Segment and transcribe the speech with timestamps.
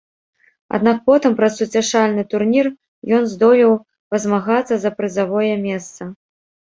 [0.75, 2.69] Аднак потым праз суцяшальны турнір
[3.17, 3.75] ён здолеў
[4.15, 6.09] пазмагацца за прызавое месца.